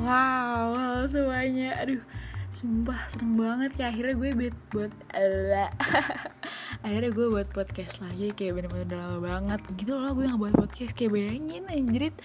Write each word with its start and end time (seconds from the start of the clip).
Wow, 0.00 0.80
halo 0.80 1.04
semuanya. 1.12 1.76
Aduh, 1.76 2.00
sumpah 2.56 2.96
seneng 3.12 3.36
banget 3.36 3.84
ya. 3.84 3.92
Akhirnya 3.92 4.16
gue 4.16 4.30
buat 4.32 4.56
buat 4.72 4.92
akhirnya 6.88 7.10
gue 7.12 7.26
buat 7.28 7.48
podcast 7.52 8.00
lagi 8.00 8.32
kayak 8.32 8.56
bener-bener 8.56 8.88
udah 8.88 8.96
lama 8.96 9.18
banget. 9.20 9.60
Gitu 9.76 9.92
loh 9.92 10.16
gue 10.16 10.24
nggak 10.24 10.40
buat 10.40 10.56
podcast. 10.56 10.96
Kayak 10.96 11.20
bayangin 11.20 11.68
anjrit. 11.68 12.16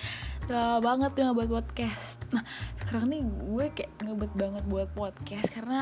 Udah 0.48 0.55
lama 0.55 0.80
banget 0.88 1.09
gue 1.20 1.23
nggak 1.27 1.35
buat 1.43 1.52
podcast. 1.52 2.17
Nah 2.31 2.43
sekarang 2.80 3.05
nih 3.11 3.21
gue 3.27 3.66
kayak 3.76 3.91
ngebet 4.07 4.34
banget 4.39 4.63
buat 4.71 4.89
podcast 4.95 5.48
karena 5.52 5.80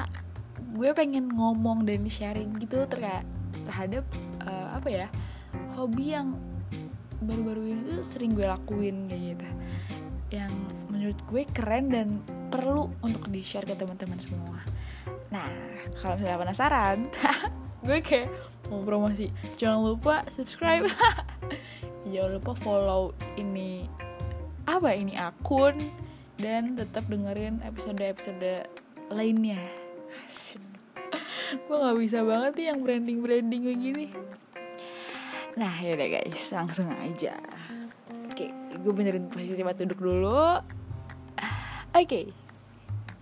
gue 0.73 0.89
pengen 0.97 1.29
ngomong 1.29 1.85
dan 1.85 2.09
sharing 2.09 2.57
gitu 2.57 2.89
terkait 2.89 3.21
terhadap 3.69 4.01
uh, 4.41 4.81
apa 4.81 4.89
ya 4.89 5.07
hobi 5.77 6.17
yang 6.17 6.41
baru-baru 7.21 7.69
ini 7.69 7.81
tuh 7.85 8.01
sering 8.01 8.33
gue 8.33 8.49
lakuin 8.49 9.05
kayak 9.05 9.37
gitu. 9.37 9.47
Yang 10.41 10.53
menurut 11.03 11.19
gue 11.27 11.43
keren 11.51 11.91
dan 11.91 12.23
perlu 12.47 12.87
untuk 13.03 13.27
di 13.27 13.43
share 13.43 13.67
ke 13.67 13.75
teman-teman 13.75 14.15
semua. 14.23 14.63
Nah 15.35 15.51
kalau 15.99 16.15
misalnya 16.15 16.39
penasaran 16.39 17.11
gue 17.83 17.99
kayak 17.99 18.31
mau 18.71 18.87
promosi. 18.87 19.27
Jangan 19.59 19.83
lupa 19.83 20.23
subscribe. 20.31 20.87
Jangan 22.07 22.39
lupa 22.39 22.55
follow 22.55 23.11
ini 23.35 23.83
apa 24.63 24.95
ini 24.95 25.19
akun 25.19 25.75
dan 26.39 26.79
tetap 26.79 27.03
dengerin 27.11 27.59
episode-episode 27.67 28.63
lainnya. 29.11 29.59
Asik. 30.23 30.63
gue 31.67 31.75
nggak 31.83 31.99
bisa 31.99 32.23
banget 32.23 32.63
nih 32.63 32.65
yang 32.71 32.79
branding 32.79 33.19
branding 33.19 33.61
kayak 33.67 33.79
gini. 33.83 34.07
Nah 35.59 35.75
yaudah 35.83 36.07
guys 36.07 36.47
langsung 36.55 36.87
aja. 36.95 37.35
Oke 38.31 38.55
gue 38.79 38.93
benerin 38.95 39.27
posisi 39.27 39.59
tempat 39.59 39.83
duduk 39.83 39.99
dulu 39.99 40.63
oke. 41.93 42.21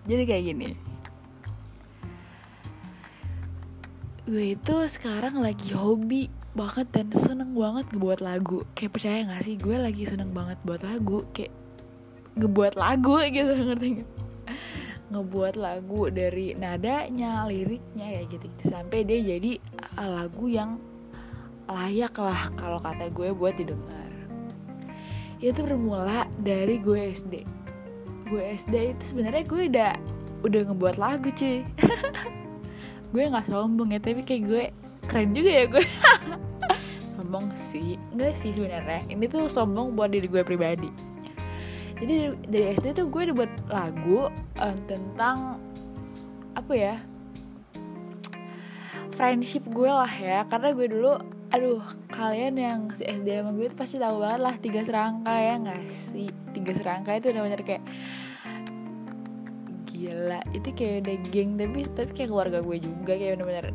Jadi 0.09 0.23
kayak 0.25 0.43
gini. 0.47 0.69
Gue 4.25 4.55
itu 4.55 4.75
sekarang 4.87 5.43
lagi 5.43 5.75
hobi 5.75 6.31
banget 6.55 6.87
dan 6.95 7.11
seneng 7.13 7.53
banget 7.53 7.85
ngebuat 7.91 8.19
lagu. 8.23 8.63
Kayak 8.73 8.91
percaya 8.97 9.19
gak 9.27 9.43
sih? 9.45 9.55
Gue 9.59 9.77
lagi 9.77 10.07
seneng 10.07 10.31
banget 10.31 10.57
buat 10.63 10.81
lagu. 10.81 11.27
Kayak 11.35 11.53
ngebuat 12.39 12.73
lagu 12.79 13.19
gitu 13.27 13.53
ngerti 13.53 13.87
gak? 14.01 14.09
Ngebuat 15.11 15.55
lagu 15.59 16.01
dari 16.07 16.55
nadanya 16.55 17.43
liriknya 17.43 18.07
ya 18.07 18.21
gitu, 18.25 18.47
gitu. 18.47 18.63
Sampai 18.71 19.03
dia 19.03 19.19
jadi 19.19 19.59
uh, 19.99 20.09
lagu 20.23 20.47
yang 20.47 20.79
layak 21.67 22.15
lah 22.15 22.51
kalau 22.55 22.79
kata 22.79 23.11
gue 23.11 23.29
buat 23.35 23.53
didengar. 23.59 24.09
Itu 25.43 25.65
bermula 25.67 26.29
dari 26.39 26.79
gue 26.79 27.11
SD 27.11 27.60
gue 28.31 28.39
SD 28.55 28.95
itu 28.95 29.03
sebenarnya 29.11 29.43
gue 29.43 29.61
udah 29.67 29.91
udah 30.47 30.61
ngebuat 30.71 30.95
lagu 30.95 31.27
cuy. 31.35 31.67
Gue 33.11 33.27
nggak 33.27 33.51
sombong 33.51 33.91
ya 33.91 33.99
tapi 33.99 34.23
kayak 34.23 34.43
gue 34.47 34.63
keren 35.03 35.35
juga 35.35 35.51
ya 35.51 35.65
gue. 35.67 35.83
Sombong 37.19 37.51
sih 37.59 37.99
enggak 38.15 38.39
sih 38.39 38.55
sebenarnya. 38.55 39.03
Ini 39.11 39.27
tuh 39.27 39.51
sombong 39.51 39.99
buat 39.99 40.15
diri 40.15 40.31
gue 40.31 40.39
pribadi. 40.47 40.87
Jadi 41.99 42.31
dari 42.47 42.71
SD 42.71 42.95
tuh 42.95 43.11
gue 43.11 43.29
udah 43.29 43.35
buat 43.35 43.53
lagu 43.67 44.31
um, 44.57 44.77
tentang 44.87 45.59
apa 46.55 46.71
ya 46.71 46.95
friendship 49.11 49.67
gue 49.67 49.91
lah 49.91 50.09
ya. 50.09 50.47
Karena 50.47 50.71
gue 50.71 50.87
dulu 50.87 51.19
aduh 51.51 51.83
kalian 52.15 52.55
yang 52.55 52.79
si 52.95 53.03
SD 53.03 53.43
sama 53.43 53.51
gue 53.59 53.67
tuh 53.67 53.75
pasti 53.75 53.99
tahu 53.99 54.23
banget 54.23 54.39
lah 54.39 54.55
tiga 54.55 54.87
serangka 54.87 55.35
ya 55.35 55.59
nggak 55.59 55.83
sih 55.83 56.31
tiga 56.61 56.73
serangka 56.77 57.17
itu 57.17 57.33
udah 57.33 57.41
bener 57.41 57.61
kayak 57.65 57.83
gila 59.89 60.41
itu 60.53 60.69
kayak 60.73 60.95
udah 61.05 61.15
geng 61.29 61.49
tapi 61.57 61.79
tapi 61.89 62.11
kayak 62.13 62.29
keluarga 62.29 62.57
gue 62.61 62.77
juga 62.79 63.13
kayak 63.17 63.41
bener-bener 63.41 63.67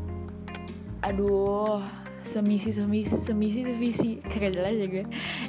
aduh 1.05 1.83
semisi 2.27 2.75
semisi 2.75 3.15
semisi 3.15 3.61
sevisi 3.63 4.11
kayak 4.31 4.59
jelas 4.59 4.75
ya 4.75 4.87
gue. 4.91 5.05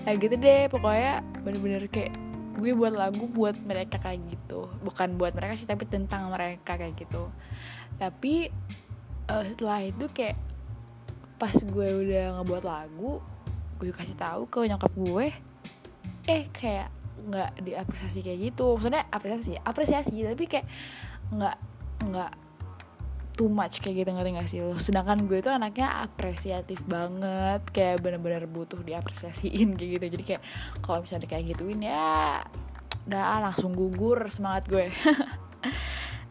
Ya 0.06 0.12
gitu 0.14 0.36
deh 0.38 0.70
pokoknya 0.70 1.26
bener-bener 1.42 1.90
kayak 1.90 2.14
gue 2.58 2.72
buat 2.78 2.94
lagu 2.94 3.26
buat 3.26 3.58
mereka 3.66 3.98
kayak 3.98 4.22
gitu. 4.30 4.70
Bukan 4.86 5.18
buat 5.18 5.34
mereka 5.34 5.58
sih 5.58 5.66
tapi 5.66 5.90
tentang 5.90 6.30
mereka 6.30 6.78
kayak 6.78 6.94
gitu. 6.94 7.34
Tapi 7.98 8.54
uh, 9.34 9.44
setelah 9.44 9.82
itu 9.82 10.06
kayak 10.14 10.38
pas 11.42 11.54
gue 11.54 11.88
udah 12.06 12.42
ngebuat 12.42 12.64
lagu 12.66 13.22
gue 13.78 13.94
kasih 13.94 14.18
tahu 14.18 14.50
ke 14.50 14.66
nyokap 14.66 14.90
gue 14.98 15.30
eh 16.26 16.50
kayak 16.50 16.90
nggak 17.28 17.62
diapresiasi 17.62 18.20
kayak 18.24 18.40
gitu. 18.52 18.80
Maksudnya 18.80 19.04
apresiasi 19.12 19.54
apresiasi 19.60 20.16
tapi 20.24 20.46
kayak 20.48 20.68
nggak 21.36 21.58
nggak 22.08 22.32
too 23.38 23.54
much 23.54 23.78
kayak 23.86 24.02
gitu 24.02 24.10
ngerti 24.18 24.32
gak 24.34 24.50
sih 24.50 24.60
lo? 24.66 24.74
Sedangkan 24.82 25.30
gue 25.30 25.46
tuh 25.46 25.54
anaknya 25.54 26.02
apresiatif 26.02 26.82
banget 26.90 27.62
kayak 27.70 28.02
bener-bener 28.02 28.50
butuh 28.50 28.82
diapresiasiin 28.82 29.78
kayak 29.78 29.90
gitu. 30.02 30.06
Jadi 30.18 30.24
kayak 30.26 30.42
kalau 30.82 31.06
misalnya 31.06 31.30
kayak 31.30 31.54
gituin 31.54 31.86
ya 31.86 32.42
udah 33.06 33.40
langsung 33.40 33.78
gugur 33.78 34.26
semangat 34.34 34.66
gue. 34.68 34.90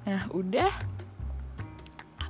Nah 0.07 0.23
udah. 0.31 0.71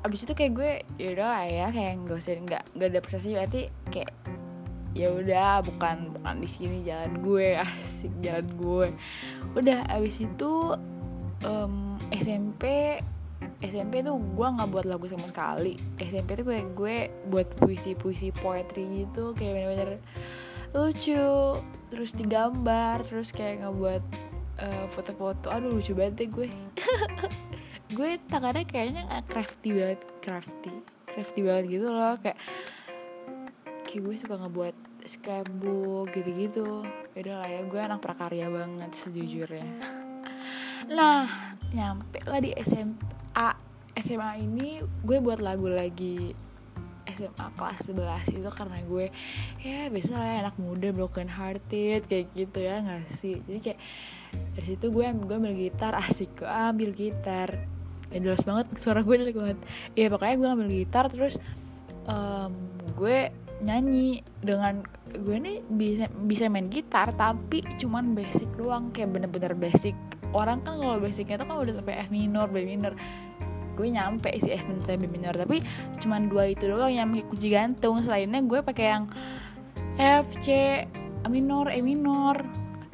Abis 0.01 0.25
itu 0.25 0.33
kayak 0.33 0.53
gue 0.57 0.73
ya 0.97 1.13
udah 1.13 1.27
lah 1.29 1.45
ya 1.45 1.67
kayak 1.69 2.09
nggak 2.09 2.17
usah 2.17 2.33
nggak 2.41 2.63
nggak 2.73 2.89
ada 2.89 2.99
apresiasi 3.05 3.37
berarti 3.37 3.69
kayak 3.93 4.17
ya 4.97 5.13
udah 5.13 5.61
bukan 5.61 6.17
bukan 6.17 6.35
di 6.41 6.49
sini 6.49 6.81
jalan 6.89 7.21
gue 7.21 7.61
asik 7.65 8.13
jalan 8.25 8.49
gue. 8.57 8.87
Udah 9.53 9.85
abis 9.93 10.25
itu 10.25 10.73
um, 11.45 12.01
SMP 12.17 12.97
SMP 13.61 14.01
tuh 14.01 14.17
gue 14.17 14.47
nggak 14.49 14.69
buat 14.73 14.87
lagu 14.89 15.05
sama 15.05 15.29
sekali. 15.29 15.77
SMP 16.01 16.41
tuh 16.41 16.49
gue 16.49 16.65
gue 16.73 16.97
buat 17.29 17.49
puisi 17.61 17.93
puisi 17.93 18.33
poetry 18.33 19.05
gitu 19.05 19.37
kayak 19.37 19.53
bener-bener 19.53 19.91
lucu 20.73 21.29
terus 21.93 22.11
digambar 22.17 23.05
terus 23.05 23.33
kayak 23.37 23.65
ngebuat 23.65 24.03
uh, 24.65 24.85
foto-foto. 24.89 25.53
Aduh 25.53 25.77
lucu 25.77 25.93
banget 25.93 26.25
deh 26.25 26.29
gue. 26.33 26.49
Gue 27.87 28.19
tangannya 28.27 28.67
kayaknya 28.67 29.07
crafty 29.31 29.71
banget 29.71 30.03
crafty 30.19 30.75
crafty 31.07 31.41
banget 31.47 31.79
gitu 31.79 31.87
loh. 31.87 32.19
Kayak 32.19 32.35
kayak 33.87 34.03
gue 34.03 34.17
suka 34.19 34.35
ngebuat 34.37 34.77
scrapbook 35.07 36.11
gitu-gitu. 36.13 36.83
Yaudah 37.15 37.37
lah 37.41 37.49
ya 37.49 37.61
gue 37.65 37.81
anak 37.81 38.03
prakarya 38.03 38.51
banget 38.51 38.91
sejujurnya. 38.93 39.65
Nah 40.91 41.55
nyampe 41.71 42.23
lah 42.27 42.43
di 42.43 42.53
SMA 42.61 43.49
SMA 43.97 44.31
ini 44.45 44.83
gue 44.83 45.19
buat 45.23 45.41
lagu 45.41 45.71
lagi 45.71 46.35
SMA 47.07 47.47
kelas 47.57 47.81
11 47.89 48.37
itu 48.37 48.51
karena 48.51 48.79
gue 48.85 49.09
ya 49.63 49.89
biasa 49.89 50.21
lah 50.21 50.29
ya, 50.29 50.37
anak 50.45 50.57
muda 50.61 50.93
broken 50.93 51.31
hearted 51.31 52.05
kayak 52.05 52.29
gitu 52.37 52.59
ya 52.61 52.83
gak 52.83 53.09
sih? 53.09 53.41
Jadi 53.47 53.59
kayak 53.63 53.81
dari 54.53 54.67
situ 54.67 54.87
gue 54.93 55.07
gue 55.07 55.37
ambil 55.39 55.55
gitar 55.57 55.97
asik 56.05 56.43
gue 56.43 56.51
ambil 56.51 56.91
gitar. 56.93 57.57
Ya 58.13 58.19
jelas 58.23 58.43
banget 58.45 58.71
suara 58.77 59.01
gue 59.01 59.15
jelek 59.17 59.39
banget. 59.39 59.59
Ya 59.97 60.13
pokoknya 60.13 60.37
gue 60.37 60.49
ambil 60.51 60.69
gitar 60.71 61.09
terus 61.09 61.41
um, 62.05 62.53
gue 62.99 63.33
nyanyi 63.65 64.21
dengan 64.45 64.85
gue 65.17 65.37
nih 65.41 65.65
bisa 65.65 66.07
bisa 66.29 66.45
main 66.53 66.69
gitar 66.69 67.09
tapi 67.17 67.65
cuman 67.81 68.13
basic 68.13 68.51
doang 68.61 68.93
kayak 68.93 69.17
bener-bener 69.17 69.57
basic. 69.57 69.97
Orang 70.37 70.61
kan 70.67 70.77
kalau 70.77 71.01
basicnya 71.01 71.41
tuh 71.41 71.49
kan 71.49 71.57
udah 71.63 71.75
sampai 71.81 71.97
F 72.05 72.13
minor 72.13 72.53
B 72.53 72.69
minor. 72.69 72.93
Gue 73.77 73.89
nyampe 73.93 74.29
si 74.41 74.53
F 74.53 74.69
minor 74.69 74.85
B 74.85 75.05
minor 75.09 75.33
tapi 75.33 75.65
cuman 76.03 76.29
dua 76.29 76.53
itu 76.53 76.69
doang 76.69 76.93
yang 76.93 77.09
kunci 77.29 77.49
gantung. 77.49 78.05
Selainnya 78.05 78.45
gue 78.45 78.61
pakai 78.61 78.87
yang 78.93 79.05
F 79.97 80.27
C 80.45 80.85
A 81.25 81.29
minor 81.33 81.73
E 81.73 81.81
minor 81.81 82.45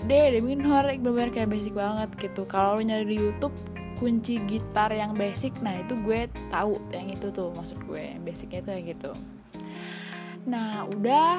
D 0.07 0.11
D 0.31 0.39
minor 0.39 0.87
bener-bener 0.87 1.31
kayak 1.35 1.51
basic 1.51 1.75
banget 1.75 2.15
gitu. 2.19 2.47
Kalau 2.47 2.79
lo 2.79 2.83
nyari 2.87 3.07
di 3.07 3.17
YouTube 3.19 3.55
kunci 4.03 4.43
gitar 4.51 4.91
yang 4.91 5.15
basic 5.15 5.55
nah 5.63 5.79
itu 5.79 5.95
gue 6.03 6.27
tahu 6.51 6.75
yang 6.91 7.07
itu 7.07 7.31
tuh 7.31 7.55
maksud 7.55 7.79
gue 7.87 8.03
yang 8.03 8.27
basicnya 8.27 8.59
tuh 8.67 8.75
kayak 8.75 8.99
gitu 8.99 9.11
nah 10.47 10.87
udah. 10.89 11.39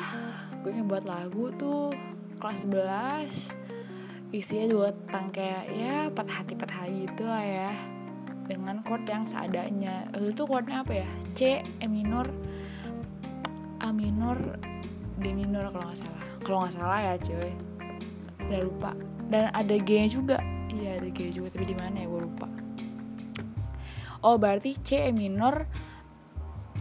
Gue 0.63 0.71
ngebuat 0.79 1.03
lagu 1.03 1.51
tuh 1.59 1.91
kelas 2.39 2.63
11 2.67 4.33
isinya 4.33 4.65
juga 4.65 4.89
tentang 5.05 5.29
kayak 5.29 5.63
ya 5.69 5.95
patah 6.09 6.41
hati 6.41 6.57
patah 6.57 6.77
hati 6.87 7.05
gitu 7.05 7.27
lah 7.27 7.43
ya. 7.43 7.71
Dengan 8.47 8.79
chord 8.83 9.03
yang 9.07 9.23
seadanya. 9.27 10.07
Itu 10.15 10.43
tuh 10.43 10.45
chordnya 10.47 10.83
apa 10.83 11.03
ya? 11.03 11.09
C 11.35 11.61
E 11.61 11.87
minor. 11.87 12.27
A 13.83 13.91
minor 13.91 14.35
D 15.19 15.35
minor 15.35 15.69
kalau 15.69 15.85
nggak 15.87 15.99
salah. 15.99 16.23
Kalau 16.43 16.57
nggak 16.63 16.73
salah 16.75 16.99
ya 17.03 17.13
cuy. 17.19 17.51
Udah 18.47 18.59
lupa. 18.63 18.91
Dan 19.27 19.51
ada 19.51 19.75
G 19.75 19.89
nya 19.99 20.07
juga. 20.07 20.37
Iya 20.73 21.03
ada 21.03 21.09
G 21.11 21.29
juga 21.29 21.47
tapi 21.53 21.65
di 21.69 21.75
mana 21.77 22.03
ya? 22.03 22.07
Gue 22.07 22.21
lupa. 22.23 22.47
Oh 24.23 24.39
berarti 24.39 24.79
C 24.79 25.07
E 25.07 25.11
minor 25.11 25.67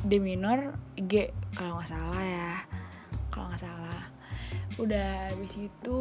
D 0.02 0.19
minor 0.19 0.75
G 0.99 1.31
kalau 1.54 1.78
nggak 1.78 1.90
salah 1.90 2.22
ya. 2.22 2.52
Kalau 3.31 3.46
nggak 3.50 3.62
salah. 3.62 4.02
Udah 4.81 5.31
habis 5.31 5.54
itu 5.58 6.00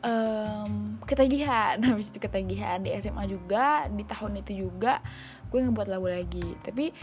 um, 0.00 0.96
ketagihan. 1.04 1.76
Habis 1.88 2.12
itu 2.12 2.18
ketagihan 2.22 2.80
di 2.80 2.94
SMA 2.96 3.28
juga 3.28 3.86
di 3.92 4.04
tahun 4.08 4.40
itu 4.40 4.68
juga 4.68 5.04
gue 5.52 5.60
ngebuat 5.60 5.88
lagu 5.90 6.08
lagi. 6.08 6.56
Tapi 6.64 6.94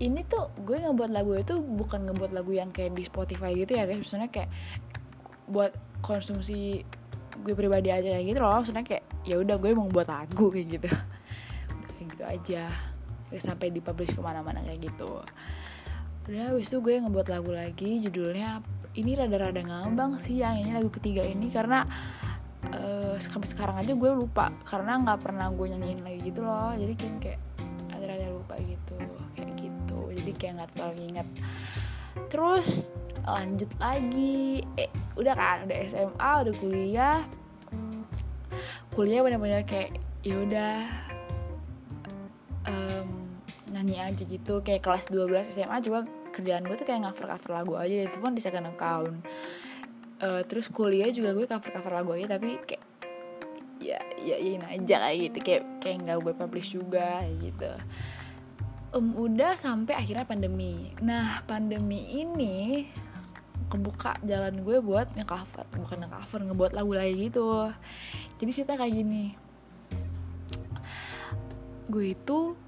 ini 0.00 0.20
tuh 0.24 0.52
gue 0.64 0.80
ngebuat 0.80 1.10
lagu 1.12 1.36
itu 1.36 1.60
bukan 1.60 2.08
ngebuat 2.08 2.32
lagu 2.32 2.52
yang 2.52 2.72
kayak 2.72 2.96
di 2.96 3.04
Spotify 3.04 3.52
gitu 3.52 3.76
ya 3.76 3.84
guys. 3.84 4.00
Maksudnya 4.00 4.32
kayak 4.32 4.50
buat 5.46 5.76
konsumsi 6.00 6.82
gue 7.44 7.54
pribadi 7.54 7.92
aja 7.92 8.16
kayak 8.16 8.26
gitu 8.32 8.38
loh. 8.40 8.64
Maksudnya 8.64 8.84
kayak 8.86 9.04
ya 9.28 9.36
udah 9.42 9.56
gue 9.60 9.70
mau 9.76 9.88
buat 9.92 10.08
lagu 10.08 10.48
kayak 10.48 10.80
gitu. 10.80 10.90
Kayak 11.96 12.12
gitu 12.12 12.24
aja 12.28 12.64
sampai 13.34 13.74
dipublish 13.74 14.14
ke 14.14 14.20
mana-mana 14.22 14.62
kayak 14.62 14.92
gitu. 14.92 15.22
Udah 16.26 16.54
habis 16.54 16.70
itu 16.70 16.78
gue 16.82 16.98
ngebuat 17.02 17.28
lagu 17.30 17.50
lagi 17.54 18.02
judulnya 18.02 18.62
ini 18.96 19.12
rada-rada 19.14 19.60
ngambang 19.62 20.18
sih 20.18 20.40
yang 20.40 20.58
ini 20.58 20.74
lagu 20.74 20.88
ketiga 20.88 21.22
ini 21.22 21.52
karena 21.52 21.84
uh, 22.72 23.14
sampai 23.20 23.46
sekarang 23.46 23.76
aja 23.78 23.92
gue 23.92 24.10
lupa 24.10 24.50
karena 24.64 24.98
nggak 25.04 25.20
pernah 25.22 25.46
gue 25.52 25.66
nyanyiin 25.74 26.00
lagi 26.02 26.20
gitu 26.26 26.40
loh. 26.42 26.72
Jadi 26.74 26.92
kayak 26.98 27.16
kayak 27.22 27.40
ada-ada 27.92 28.26
lupa 28.32 28.54
gitu 28.62 28.98
kayak 29.36 29.52
gitu. 29.58 29.98
Jadi 30.16 30.30
kayak 30.34 30.52
nggak 30.62 30.70
terlalu 30.74 31.00
inget 31.14 31.28
terus 32.32 32.96
lanjut 33.26 33.70
lagi. 33.76 34.64
Eh 34.80 34.90
udah 35.18 35.34
kan 35.36 35.58
udah 35.68 35.76
SMA 35.86 36.30
udah 36.46 36.54
kuliah. 36.58 37.20
Kuliah 38.96 39.20
bener-bener 39.20 39.62
kayak 39.68 40.00
ya 40.24 40.40
udah 40.40 40.76
um, 42.64 42.95
nyanyi 43.76 44.00
aja 44.00 44.24
gitu. 44.24 44.64
Kayak 44.64 44.82
kelas 44.88 45.12
12 45.12 45.52
SMA 45.52 45.76
juga 45.84 46.08
kerjaan 46.32 46.64
gue 46.64 46.76
tuh 46.80 46.88
kayak 46.88 47.12
cover 47.12 47.26
cover 47.36 47.50
lagu 47.52 47.72
aja. 47.76 48.08
Itu 48.08 48.16
pun 48.18 48.32
di 48.32 48.40
second 48.40 48.72
account. 48.72 49.20
Uh, 50.16 50.40
terus 50.48 50.72
kuliah 50.72 51.12
juga 51.12 51.36
gue 51.36 51.44
cover 51.44 51.70
cover 51.76 51.92
lagu 51.92 52.16
aja 52.16 52.40
tapi 52.40 52.56
kayak 52.64 52.84
ya 53.76 54.00
ya 54.16 54.36
ini 54.40 54.64
aja 54.64 54.96
kayak 55.04 55.16
gitu. 55.28 55.38
Kayak 55.44 55.62
kayak 55.84 55.96
nggak 56.08 56.18
gue 56.24 56.34
publish 56.34 56.72
juga 56.72 57.20
gitu. 57.44 57.70
Um, 58.96 59.12
udah 59.12 59.60
sampai 59.60 59.92
akhirnya 59.92 60.24
pandemi. 60.24 60.96
Nah 61.04 61.44
pandemi 61.44 62.16
ini 62.16 62.88
kebuka 63.66 64.16
jalan 64.22 64.62
gue 64.62 64.78
buat 64.80 65.10
ngecover. 65.18 65.66
Bukan 65.74 66.06
ngecover 66.06 66.40
ngebuat 66.48 66.72
lagu 66.72 66.92
lagi 66.94 67.28
gitu. 67.28 67.70
Jadi 68.38 68.50
cerita 68.56 68.78
kayak 68.78 68.94
gini. 68.94 69.24
Gue 71.86 72.14
itu 72.18 72.58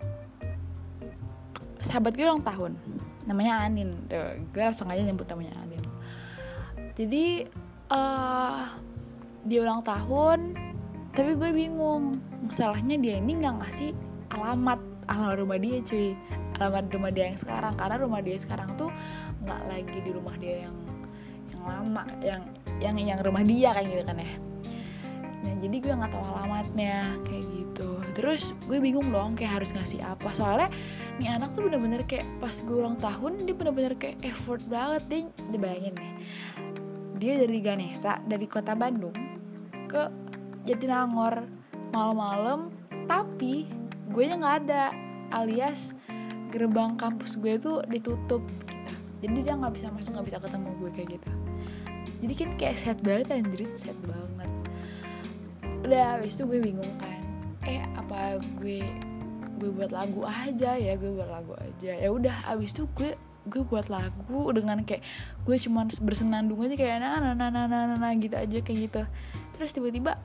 sahabat 1.89 2.13
gue 2.13 2.29
ulang 2.29 2.45
tahun. 2.45 2.77
Namanya 3.25 3.65
Anin. 3.65 3.97
Tuh, 4.05 4.37
gue 4.53 4.63
langsung 4.63 4.93
aja 4.93 5.01
nyebut 5.01 5.25
namanya 5.25 5.57
Anin. 5.65 5.81
Jadi 6.93 7.49
uh, 7.89 8.69
dia 9.49 9.59
ulang 9.65 9.81
tahun 9.81 10.53
tapi 11.17 11.33
gue 11.41 11.51
bingung. 11.57 12.21
Masalahnya 12.45 13.01
dia 13.01 13.17
ini 13.17 13.41
nggak 13.41 13.65
ngasih 13.65 13.97
alamat 14.37 14.81
alamat 15.09 15.37
rumah 15.41 15.59
dia 15.59 15.81
cuy. 15.81 16.13
Alamat 16.61 16.85
rumah 16.93 17.11
dia 17.11 17.25
yang 17.33 17.41
sekarang. 17.41 17.73
Karena 17.81 17.97
rumah 17.97 18.21
dia 18.21 18.37
sekarang 18.37 18.69
tuh 18.77 18.93
nggak 19.49 19.61
lagi 19.65 19.99
di 20.05 20.11
rumah 20.13 20.37
dia 20.37 20.69
yang 20.69 20.77
yang 21.49 21.63
lama 21.65 22.03
yang 22.21 22.43
yang 22.79 22.97
yang 23.01 23.19
rumah 23.25 23.41
dia 23.41 23.73
kayak 23.73 23.89
gitu 23.89 24.03
kan 24.05 24.21
ya. 24.21 24.33
Nah 25.39 25.55
jadi 25.59 25.77
gue 25.81 25.93
nggak 25.97 26.13
tahu 26.13 26.23
alamatnya 26.23 27.17
kayak 27.25 27.45
gitu 27.49 27.58
terus 28.19 28.51
gue 28.67 28.83
bingung 28.83 29.15
dong 29.15 29.39
kayak 29.39 29.63
harus 29.63 29.71
ngasih 29.75 30.03
apa. 30.03 30.35
Soalnya 30.35 30.69
nih 31.23 31.31
anak 31.31 31.55
tuh 31.55 31.71
bener-bener 31.71 32.03
kayak 32.07 32.27
pas 32.43 32.55
gue 32.59 32.77
ulang 32.77 32.99
tahun 32.99 33.47
dia 33.47 33.55
bener-bener 33.55 33.95
kayak 33.95 34.19
effort 34.27 34.63
banget. 34.67 35.03
Deh 35.07 35.25
dibayangin 35.55 35.95
nih 35.95 36.13
dia 37.19 37.35
dari 37.35 37.59
Ganesa 37.59 38.23
dari 38.25 38.47
kota 38.47 38.79
Bandung 38.79 39.15
ke 39.91 40.03
Jatinangor 40.63 41.45
malam-malam 41.91 42.71
tapi 43.11 43.67
gue 44.09 44.25
nya 44.25 44.39
nggak 44.39 44.57
ada 44.67 44.95
alias 45.35 45.93
gerbang 46.49 46.97
kampus 46.97 47.37
gue 47.37 47.59
tuh 47.61 47.85
ditutup 47.91 48.41
gitu. 48.65 48.95
Jadi 49.19 49.39
dia 49.43 49.55
nggak 49.59 49.75
bisa 49.75 49.89
masuk 49.91 50.15
nggak 50.15 50.27
bisa 50.31 50.39
ketemu 50.39 50.71
gue 50.79 50.91
kayak 50.95 51.09
gitu. 51.19 51.31
Jadi 52.19 52.35
kan 52.35 52.51
kayak 52.59 52.77
set 52.79 52.99
banget 53.03 53.27
anjir 53.35 53.67
set 53.75 53.99
banget. 54.07 54.51
Udah 55.87 56.19
habis 56.19 56.39
itu 56.39 56.45
gue 56.47 56.61
bingung 56.63 56.93
kan 57.03 57.18
eh 57.69 57.85
apa 58.01 58.41
gue 58.57 58.81
gue 59.61 59.71
buat 59.75 59.93
lagu 59.93 60.25
aja 60.25 60.79
ya 60.81 60.97
gue 60.97 61.13
buat 61.13 61.29
lagu 61.29 61.53
aja. 61.61 61.93
Ya 61.93 62.09
udah 62.09 62.49
habis 62.49 62.73
itu 62.73 62.89
gue 62.97 63.13
gue 63.49 63.63
buat 63.65 63.93
lagu 63.93 64.53
dengan 64.57 64.85
kayak 64.85 65.05
gue 65.45 65.57
cuman 65.57 65.89
bersenandung 66.05 66.61
aja 66.65 66.77
kayak 66.77 67.01
nah 67.01 67.21
nah 67.21 67.33
nah 67.37 67.49
nah 67.53 67.65
nah, 67.69 67.97
nah, 67.97 68.13
gitu 68.17 68.33
aja 68.33 68.59
kayak 68.65 68.79
gitu. 68.89 69.03
Terus 69.53 69.71
tiba-tiba 69.77 70.17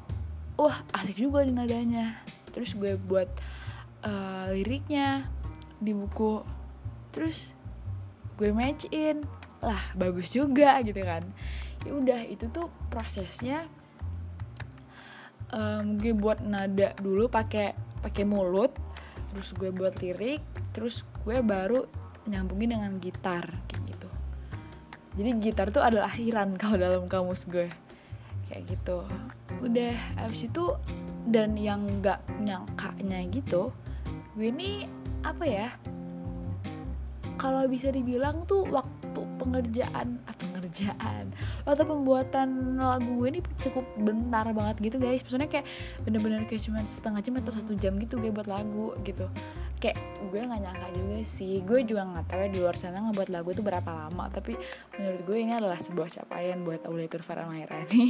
wah 0.55 0.79
asik 0.95 1.19
juga 1.19 1.43
di 1.43 1.51
nadanya. 1.51 2.23
Terus 2.55 2.77
gue 2.79 2.95
buat 2.95 3.27
uh, 4.07 4.53
liriknya 4.55 5.27
di 5.83 5.91
buku. 5.91 6.45
Terus 7.11 7.51
gue 8.39 8.55
match 8.55 8.87
in 8.95 9.27
lah 9.59 9.81
bagus 9.99 10.31
juga 10.31 10.79
gitu 10.79 11.03
kan. 11.03 11.27
Ya 11.83 11.91
udah 11.91 12.21
itu 12.23 12.47
tuh 12.47 12.71
prosesnya 12.87 13.67
um, 15.53 16.01
gue 16.01 16.17
buat 16.17 16.41
nada 16.41 16.97
dulu 16.97 17.29
pakai 17.29 17.77
pakai 18.01 18.25
mulut 18.25 18.73
terus 19.31 19.53
gue 19.53 19.69
buat 19.69 19.93
lirik 20.01 20.41
terus 20.73 21.05
gue 21.21 21.39
baru 21.39 21.85
nyambungin 22.25 22.75
dengan 22.75 22.97
gitar 22.97 23.45
kayak 23.69 23.83
gitu. 23.93 24.09
Jadi 25.21 25.29
gitar 25.43 25.67
tuh 25.69 25.85
adalah 25.85 26.09
akhiran 26.09 26.55
kalau 26.61 26.81
dalam 26.81 27.05
kamus 27.05 27.45
gue. 27.45 27.69
Kayak 28.49 28.63
gitu. 28.75 29.05
Udah 29.61 29.95
abis 30.19 30.49
itu 30.49 30.73
dan 31.27 31.55
yang 31.55 31.87
nggak 32.01 32.19
nyangkanya 32.43 33.23
gitu 33.31 33.71
gue 34.33 34.49
ini 34.49 34.89
apa 35.21 35.45
ya 35.45 35.69
kalau 37.37 37.69
bisa 37.69 37.93
dibilang 37.93 38.43
tuh 38.49 38.65
waktu 38.67 39.21
pengerjaan 39.39 40.19
apa 40.25 40.43
pengerjaan 40.73 41.29
waktu 41.69 41.83
pembuatan 41.85 42.49
lagu 42.81 43.21
gue 43.21 43.29
ini 43.37 43.41
cukup 43.61 43.85
bentar 44.01 44.49
banget 44.49 44.81
gitu 44.81 44.97
guys. 44.97 45.21
Maksudnya 45.21 45.45
kayak 45.45 45.69
bener-bener 46.01 46.49
kayak 46.49 46.65
cuma 46.65 46.81
setengah 46.81 47.21
jam 47.21 47.37
atau 47.37 47.53
satu 47.53 47.73
jam 47.77 47.93
gitu 48.01 48.17
gue 48.17 48.33
buat 48.33 48.49
lagu 48.49 48.97
gitu. 49.05 49.29
Kayak 49.77 50.01
gue 50.33 50.41
nggak 50.41 50.61
nyangka 50.65 50.87
juga 50.97 51.17
sih. 51.21 51.61
Gue 51.61 51.85
juga 51.85 52.09
nggak 52.09 52.25
tahu 52.25 52.39
ya 52.41 52.49
di 52.49 52.59
luar 52.59 52.75
sana 52.75 53.05
ngebuat 53.05 53.29
lagu 53.29 53.53
itu 53.53 53.61
berapa 53.61 53.85
lama 53.85 54.25
tapi 54.33 54.57
menurut 54.97 55.21
gue 55.21 55.37
ini 55.37 55.53
adalah 55.53 55.77
sebuah 55.77 56.09
capaian 56.09 56.57
buat 56.65 56.81
Aulia 56.89 57.05
Turfara 57.05 57.45
Mairani 57.45 58.05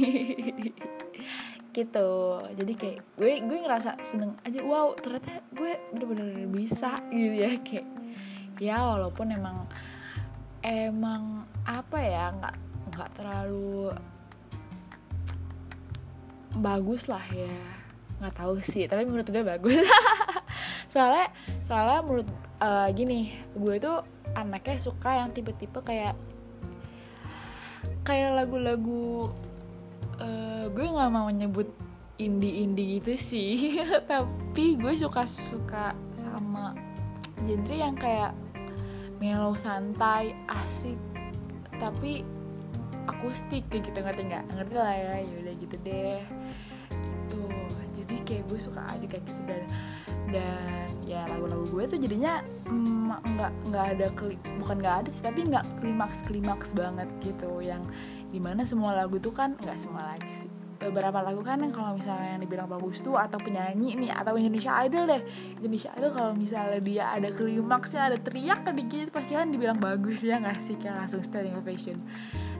gitu. 1.76 2.10
Jadi 2.48 2.72
kayak 2.80 2.98
gue 3.20 3.32
gue 3.44 3.58
ngerasa 3.60 4.00
seneng 4.00 4.40
aja 4.40 4.64
wow 4.64 4.96
ternyata 4.96 5.44
gue 5.52 5.76
bener-bener 5.92 6.48
bisa 6.48 7.04
gitu 7.12 7.36
ya 7.44 7.52
kayak. 7.60 7.86
Ya 8.56 8.80
walaupun 8.80 9.34
emang 9.34 9.68
emang 10.64 11.44
apa 11.68 11.98
ya 12.00 12.32
nggak 12.32 12.56
nggak 12.96 13.10
terlalu 13.20 13.92
bagus 16.56 17.04
lah 17.06 17.22
ya. 17.28 17.52
Nggak 18.24 18.34
tahu 18.40 18.54
sih 18.64 18.88
tapi 18.88 19.04
menurut 19.04 19.28
gue 19.28 19.44
bagus. 19.44 19.84
Soalnya 20.92 21.28
soalnya 21.60 22.00
menurut 22.06 22.28
uh, 22.62 22.88
gini 22.94 23.34
gue 23.52 23.76
tuh 23.82 24.00
anaknya 24.38 24.78
suka 24.78 25.20
yang 25.20 25.34
tipe-tipe 25.34 25.82
kayak 25.82 26.14
kayak 28.06 28.30
lagu-lagu 28.38 29.34
uh, 30.22 30.70
gue 30.70 30.86
nggak 30.86 31.10
mau 31.10 31.26
nyebut 31.28 31.68
indie-indie 32.16 33.02
gitu 33.02 33.12
sih. 33.18 33.82
Tapi 34.10 34.78
gue 34.78 34.94
suka 34.94 35.26
suka 35.26 35.92
sama 36.14 36.72
genre 37.42 37.74
yang 37.74 37.98
kayak 37.98 38.32
mellow 39.18 39.54
santai 39.58 40.34
asik. 40.46 40.98
Tapi 41.76 42.22
akustik 43.04 43.66
kayak 43.68 43.90
gitu 43.90 43.98
ngerti 44.00 44.22
nggak? 44.30 44.44
Ngerti 44.54 44.74
lah 44.78 44.94
ya 44.94 45.14
yaudah 45.22 45.54
gitu 45.58 45.76
deh. 45.82 46.22
Jadi 47.94 48.14
kayak 48.26 48.44
gue 48.52 48.58
suka 48.60 48.82
aja 48.84 49.06
kayak 49.06 49.24
gitu. 49.24 49.42
Dan 49.48 49.62
dan 50.32 50.88
ya 51.04 51.28
lagu-lagu 51.28 51.68
gue 51.68 51.84
tuh 51.84 51.98
jadinya 52.00 52.40
mm, 52.66 53.12
nggak 53.36 53.52
mm, 53.52 53.68
nggak 53.70 53.84
ada 53.96 54.06
kli, 54.16 54.36
bukan 54.60 54.76
nggak 54.80 54.96
ada 55.04 55.10
sih 55.12 55.22
tapi 55.22 55.46
nggak 55.46 55.64
klimaks 55.80 56.20
klimaks 56.24 56.70
banget 56.76 57.08
gitu. 57.24 57.60
Yang 57.60 57.86
di 58.34 58.40
mana 58.42 58.66
semua 58.66 58.98
lagu 58.98 59.16
tuh 59.22 59.30
kan 59.30 59.54
nggak 59.62 59.78
semua 59.78 60.16
lagi 60.16 60.32
sih 60.34 60.53
beberapa 60.84 61.18
lagu 61.24 61.40
kan 61.40 61.60
yang 61.60 61.72
kalau 61.72 61.96
misalnya 61.96 62.36
yang 62.36 62.42
dibilang 62.44 62.68
bagus 62.68 63.00
tuh 63.00 63.16
atau 63.16 63.40
penyanyi 63.40 63.96
nih 63.96 64.10
atau 64.12 64.36
Indonesia 64.36 64.72
Idol 64.84 65.04
deh. 65.08 65.22
Indonesia 65.60 65.90
Idol 65.96 66.10
kalau 66.12 66.32
misalnya 66.36 66.80
dia 66.84 67.04
ada 67.12 67.28
klimaksnya 67.32 68.00
ada 68.12 68.18
teriak 68.20 68.60
sedikit 68.68 69.06
pasti 69.14 69.32
kan 69.32 69.48
dibilang 69.48 69.80
bagus 69.80 70.20
ya 70.20 70.36
nggak 70.38 70.60
sih? 70.60 70.76
Kayak 70.76 71.06
langsung 71.06 71.22
standing 71.24 71.56
ovation. 71.56 71.98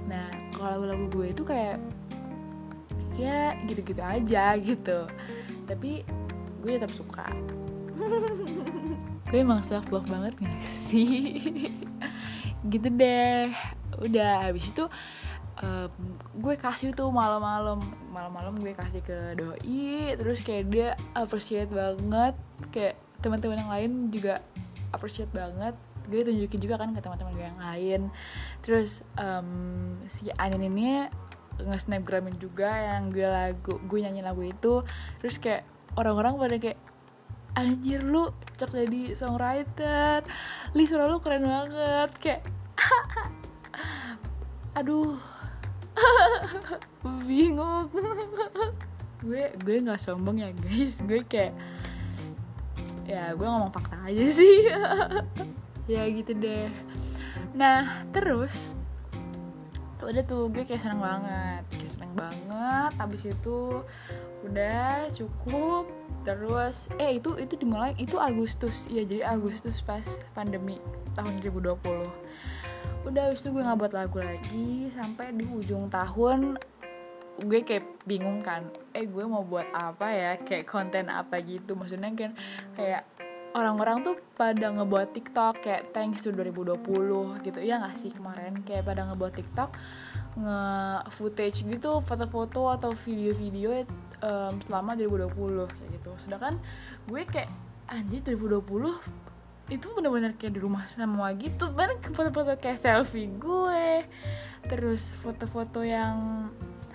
Nah 0.09 0.29
kalau 0.57 0.81
lagu-lagu 0.81 1.07
gue 1.13 1.27
itu 1.37 1.43
kayak 1.45 1.77
ya 3.15 3.55
gitu-gitu 3.69 4.03
aja 4.03 4.57
gitu. 4.59 4.99
Tapi 5.69 6.05
gue 6.65 6.71
tetap 6.75 6.93
suka. 6.97 7.29
Gue 9.29 9.43
emang 9.43 9.67
self 9.67 9.91
love 9.91 10.07
banget 10.07 10.35
gak 10.39 10.63
sih? 10.63 11.43
Gitu 12.73 12.89
deh. 12.89 13.53
Udah 14.01 14.49
habis 14.49 14.73
itu 14.73 14.85
um, 15.63 15.91
gue 16.41 16.55
kasih 16.59 16.97
tuh 16.97 17.11
malam-malam. 17.13 17.79
Malam-malam 18.11 18.59
gue 18.59 18.75
kasih 18.75 19.03
ke 19.05 19.39
doi 19.39 20.15
terus 20.19 20.43
kayak 20.43 20.65
dia 20.71 20.89
appreciate 21.15 21.71
banget. 21.71 22.35
Kayak 22.75 22.99
teman-teman 23.23 23.63
yang 23.63 23.71
lain 23.71 23.93
juga 24.11 24.43
appreciate 24.91 25.31
banget. 25.31 25.77
Gue 26.11 26.27
tunjukin 26.27 26.61
juga 26.61 26.81
kan 26.81 26.93
ke 26.93 27.01
teman-teman 27.01 27.33
gue 27.37 27.47
yang 27.47 27.61
lain. 27.61 28.01
Terus 28.65 29.07
um, 29.21 30.01
si 30.11 30.29
Anin 30.41 30.67
ini 30.67 31.07
nge-snapgramin 31.55 32.35
juga 32.43 32.67
yang 32.67 33.15
gue 33.15 33.27
lagu 33.27 33.79
gue 33.79 33.99
nyanyi 34.03 34.23
lagu 34.25 34.43
itu. 34.43 34.83
Terus 35.23 35.39
kayak 35.39 35.63
orang-orang 35.95 36.35
pada 36.35 36.57
kayak 36.59 36.81
anjir 37.55 38.03
lu 38.03 38.35
cocok 38.59 38.75
jadi 38.75 39.03
songwriter. 39.15 40.27
Li 40.75 40.85
suara 40.91 41.07
lu 41.07 41.23
keren 41.23 41.47
banget. 41.47 42.11
Kayak 42.19 42.43
aduh 44.79 45.15
bingung. 47.29 47.89
Gue 49.25 49.51
gue 49.65 49.77
nggak 49.81 50.01
sombong 50.01 50.43
ya 50.43 50.51
guys. 50.53 51.01
Gue 51.05 51.25
kayak 51.25 51.57
ya 53.05 53.33
gue 53.37 53.47
ngomong 53.47 53.73
fakta 53.73 53.97
aja 54.09 54.25
sih. 54.29 54.69
Ya 55.85 56.09
gitu 56.09 56.33
deh. 56.33 56.73
Nah 57.53 58.09
terus 58.09 58.73
udah 60.01 60.25
tuh 60.25 60.49
gue 60.49 60.65
kayak 60.65 60.81
seneng 60.81 61.05
banget. 61.05 61.61
Kayak 61.69 61.93
seneng 61.93 62.13
banget. 62.17 62.91
Habis 62.97 63.23
itu 63.29 63.85
udah 64.49 65.13
cukup. 65.13 65.85
Terus 66.25 66.89
eh 66.97 67.21
itu 67.21 67.37
itu 67.37 67.61
dimulai 67.61 67.93
itu 68.01 68.17
Agustus. 68.17 68.89
Ya 68.89 69.05
jadi 69.05 69.29
Agustus 69.29 69.85
pas 69.85 70.09
pandemi 70.33 70.81
tahun 71.13 71.37
2020 71.45 71.77
udah 73.05 73.23
habis 73.31 73.45
itu 73.45 73.53
gue 73.53 73.63
nggak 73.63 73.79
buat 73.79 73.93
lagu 73.93 74.19
lagi 74.25 74.89
sampai 74.97 75.37
di 75.37 75.45
ujung 75.45 75.93
tahun 75.93 76.57
gue 77.35 77.61
kayak 77.67 78.07
bingung 78.07 78.47
kan 78.47 78.71
eh 78.95 79.11
gue 79.11 79.25
mau 79.27 79.43
buat 79.43 79.67
apa 79.75 80.07
ya? 80.15 80.33
Kayak 80.39 80.71
konten 80.71 81.11
apa 81.11 81.43
gitu? 81.43 81.75
Maksudnya 81.75 82.15
kan 82.15 82.33
kayak 82.79 83.03
orang-orang 83.55 84.07
tuh 84.07 84.17
pada 84.39 84.71
ngebuat 84.71 85.15
TikTok 85.15 85.63
kayak 85.63 85.91
thanks 85.91 86.23
to 86.23 86.31
2020 86.31 86.79
gitu. 87.43 87.59
Ya 87.59 87.83
gak 87.83 87.99
sih 87.99 88.15
kemarin? 88.15 88.63
Kayak 88.63 88.87
pada 88.87 89.11
ngebuat 89.11 89.35
TikTok 89.35 89.71
nge 90.35 90.59
footage 91.15 91.63
gitu 91.63 92.03
foto-foto 92.03 92.67
atau 92.71 92.91
video-video 92.91 93.87
um, 94.23 94.59
selama 94.63 94.95
2020 94.95 95.71
kayak 95.71 95.91
gitu. 95.91 96.11
Sedangkan 96.23 96.55
gue 97.11 97.23
kayak 97.27 97.51
anjir 97.91 98.23
2020 98.23 99.34
itu 99.73 99.87
bener-bener 99.97 100.37
kayak 100.37 100.55
di 100.57 100.61
rumah 100.61 100.85
semua 100.93 101.33
gitu. 101.37 101.73
Banyak 101.73 102.13
foto-foto 102.13 102.53
kayak 102.61 102.81
selfie 102.81 103.33
gue 103.41 104.05
terus 104.65 105.13
foto-foto 105.21 105.85
yang 105.85 106.49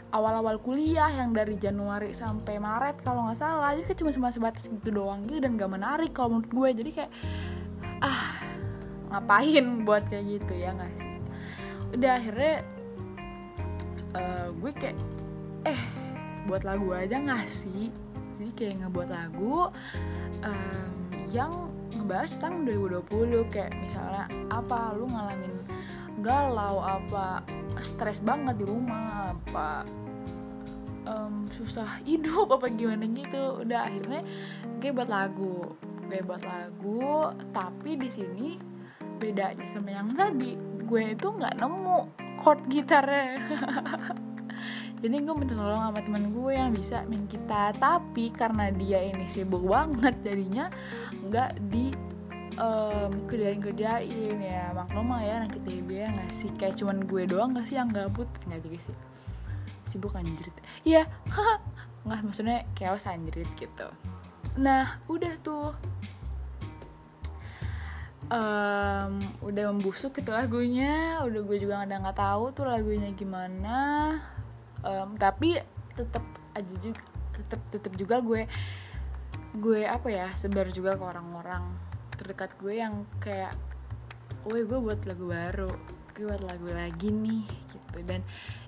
awal-awal 0.09 0.57
kuliah 0.57 1.09
yang 1.09 1.33
dari 1.33 1.53
Januari 1.57 2.13
sampai 2.13 2.57
Maret 2.57 3.01
kalau 3.01 3.29
nggak 3.29 3.39
salah. 3.41 3.73
Jadi 3.73 3.93
cuma 3.97 4.11
cuma 4.13 4.29
sebatas 4.29 4.69
gitu 4.69 4.89
doang 4.89 5.25
gitu 5.29 5.41
dan 5.41 5.57
gak 5.57 5.69
menarik 5.69 6.11
kalau 6.13 6.37
menurut 6.37 6.49
gue. 6.49 6.69
Jadi 6.85 6.91
kayak 6.93 7.11
ah 8.01 8.41
ngapain 9.09 9.65
buat 9.85 10.05
kayak 10.09 10.25
gitu 10.37 10.53
ya 10.53 10.69
nggak 10.73 10.91
sih? 10.93 11.13
Udah 11.97 12.11
akhirnya 12.21 12.55
uh, 14.13 14.47
gue 14.53 14.71
kayak 14.77 14.97
eh 15.65 15.81
buat 16.45 16.61
lagu 16.65 16.93
aja 16.93 17.17
nggak 17.17 17.45
sih? 17.49 17.89
Jadi 18.37 18.51
kayak 18.55 18.75
ngebuat 18.85 19.09
lagu 19.09 19.67
um, 20.45 20.89
yang 21.33 21.51
ngebahas 21.95 22.31
tentang 22.37 22.65
2020 22.67 23.53
kayak 23.53 23.73
misalnya 23.81 24.25
apa 24.53 24.93
lu 24.93 25.09
ngalamin 25.09 25.55
galau 26.19 26.83
apa 26.83 27.41
stres 27.79 28.19
banget 28.19 28.59
di 28.59 28.65
rumah 28.67 29.31
apa 29.33 29.87
um, 31.07 31.47
susah 31.49 32.03
hidup 32.03 32.51
apa 32.59 32.67
gimana 32.69 33.07
gitu. 33.07 33.63
Udah 33.63 33.87
akhirnya 33.87 34.21
gue 34.77 34.91
buat 34.91 35.09
lagu 35.09 35.73
gue 36.09 36.25
buat 36.25 36.41
lagu 36.41 37.33
tapi 37.53 37.93
di 37.93 38.09
sini 38.09 38.57
bedanya 39.17 39.65
sama 39.71 39.95
yang 39.95 40.11
tadi. 40.13 40.57
Gue 40.83 41.13
itu 41.13 41.27
nggak 41.29 41.57
nemu 41.61 41.99
chord 42.39 42.61
gitarnya 42.71 43.37
jadi 44.99 45.15
gue 45.23 45.35
minta 45.35 45.55
tolong 45.55 45.79
sama 45.79 45.99
temen 46.03 46.35
gue 46.35 46.51
yang 46.51 46.75
bisa 46.75 47.07
main 47.07 47.23
gitar. 47.31 47.71
Tapi 47.79 48.35
karena 48.35 48.67
dia 48.67 48.99
ini 48.99 49.25
sibuk 49.31 49.63
banget 49.63 50.15
jadinya 50.27 50.67
nggak 51.23 51.51
di 51.71 51.95
um, 52.59 53.11
kerjain 53.31 53.63
kerjain 53.63 54.37
ya 54.43 54.75
maklum 54.75 55.15
lah 55.15 55.23
ya 55.23 55.33
anak 55.43 55.55
ITB 55.63 55.89
ya 56.03 56.07
nggak 56.11 56.31
sih? 56.35 56.51
Kayak 56.59 56.83
cuman 56.83 57.07
gue 57.07 57.23
doang 57.31 57.55
gak 57.55 57.71
sih 57.71 57.79
yang 57.79 57.89
gabut? 57.95 58.27
Nggak 58.47 58.59
juga 58.67 58.77
sih. 58.91 58.97
Sibuk 59.87 60.13
anjrit. 60.19 60.55
Iya 60.83 61.07
nggak 62.03 62.19
maksudnya 62.27 62.67
chaos 62.75 63.07
anjrit 63.07 63.47
gitu. 63.55 63.87
Nah 64.59 64.99
udah 65.07 65.33
tuh. 65.39 65.71
Um, 68.29 69.25
udah 69.41 69.73
membusuk 69.73 70.21
gitu 70.21 70.29
lagunya. 70.29 71.17
Udah 71.25 71.41
gue 71.41 71.57
juga 71.57 71.81
udah 71.81 71.97
nggak 72.03 72.19
tahu 72.19 72.43
tuh 72.53 72.69
lagunya 72.69 73.09
gimana 73.15 74.19
um, 74.83 75.15
tapi 75.19 75.59
tetap 75.95 76.23
aja 76.55 76.75
juga 76.79 77.03
tetap 77.35 77.61
tetap 77.71 77.93
juga 77.95 78.19
gue 78.19 78.41
gue 79.57 79.81
apa 79.87 80.07
ya 80.11 80.27
sebar 80.35 80.69
juga 80.69 80.99
ke 80.99 81.03
orang-orang 81.03 81.63
terdekat 82.15 82.51
gue 82.59 82.77
yang 82.77 83.07
kayak 83.23 83.55
woi 84.43 84.63
gue 84.67 84.79
buat 84.79 84.99
lagu 85.07 85.25
baru 85.31 85.71
gue 86.19 86.27
buat 86.27 86.43
lagu 86.43 86.67
lagi 86.75 87.15
nih 87.15 87.47
gitu. 87.47 87.99
Dan 88.03 88.19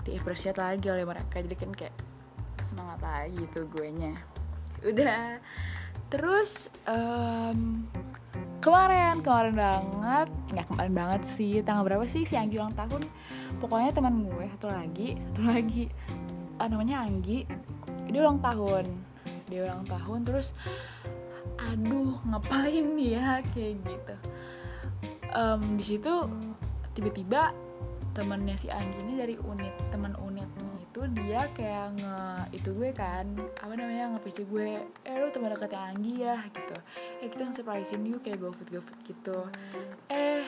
diapresiat 0.07 0.55
lagi 0.55 0.87
oleh 0.87 1.03
mereka. 1.03 1.43
Jadi 1.43 1.55
kan 1.59 1.71
kayak 1.75 1.95
semangat 2.63 3.03
lagi 3.03 3.43
tuh 3.51 3.67
gue 3.67 3.87
nya 3.91 4.15
udah. 4.87 5.43
Terus 6.07 6.71
um, 6.87 7.83
kemarin 8.61 9.19
kemarin 9.25 9.57
banget. 9.57 10.27
Nggak 10.53 10.65
kemarin 10.69 10.93
banget 10.93 11.21
sih. 11.25 11.59
Tanggal 11.65 11.83
berapa 11.83 12.05
sih 12.05 12.23
si 12.23 12.37
Anggi 12.37 12.61
ulang 12.61 12.77
tahun? 12.77 13.09
Pokoknya 13.57 13.91
teman 13.91 14.23
gue 14.29 14.45
satu 14.55 14.69
lagi 14.69 15.17
satu 15.17 15.41
lagi. 15.49 15.89
Uh, 16.61 16.67
namanya 16.69 17.03
Anggi. 17.03 17.49
Dia 18.07 18.21
ulang 18.21 18.39
tahun. 18.39 18.85
Dia 19.49 19.67
ulang 19.67 19.83
tahun 19.89 20.19
terus 20.23 20.53
aduh 21.57 22.21
ngapain 22.29 22.85
ya? 23.01 23.41
Kayak 23.51 23.81
gitu. 23.83 24.15
Um, 25.33 25.81
di 25.81 25.83
situ 25.83 26.13
tiba-tiba 26.93 27.51
temennya 28.13 28.55
si 28.59 28.67
Anggi 28.69 28.99
ini 29.07 29.13
dari 29.17 29.35
unit 29.39 29.73
teman 29.89 30.13
unit 30.21 30.47
itu 30.91 31.07
dia 31.23 31.47
kayak 31.55 32.03
nge 32.03 32.19
itu 32.51 32.69
gue 32.75 32.91
kan 32.91 33.23
apa 33.63 33.79
namanya 33.79 34.11
nge 34.11 34.19
PC 34.27 34.37
gue 34.43 34.83
eh 35.07 35.15
lu 35.23 35.31
teman 35.31 35.55
dekatnya 35.55 35.87
Anggi 35.87 36.13
ya 36.19 36.35
gitu. 36.51 36.75
Eh 37.23 37.31
kita 37.31 37.47
surprisein 37.55 38.03
yuk 38.03 38.19
kayak 38.19 38.43
GoFood 38.43 38.75
GoFood 38.75 38.99
gitu. 39.07 39.47
Eh 40.11 40.43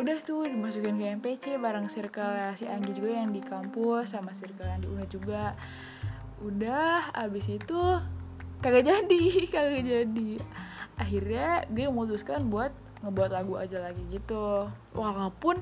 udah 0.00 0.16
tuh 0.24 0.48
dimasukin 0.48 0.96
ke 0.96 1.04
MPC 1.20 1.44
bareng 1.60 1.92
circle 1.92 2.56
si 2.56 2.64
Anggi 2.64 2.96
juga 2.96 3.12
yang 3.12 3.36
di 3.36 3.44
kampus 3.44 4.16
sama 4.16 4.32
circle 4.32 4.64
yang 4.64 4.80
di 4.80 4.88
unit 4.88 5.10
juga. 5.12 5.52
Udah 6.40 7.12
abis 7.12 7.52
itu 7.52 7.80
kagak 8.64 8.88
jadi 8.88 9.24
kagak 9.52 9.84
jadi. 9.84 10.30
Akhirnya 10.96 11.68
gue 11.68 11.84
memutuskan 11.92 12.48
buat 12.48 12.72
ngebuat 13.04 13.36
lagu 13.36 13.60
aja 13.60 13.84
lagi 13.84 14.00
gitu. 14.08 14.64
Walaupun 14.96 15.60